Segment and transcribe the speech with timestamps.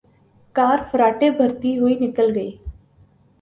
[0.55, 2.51] کار فراٹے بھرتی ہوئے نکل گئی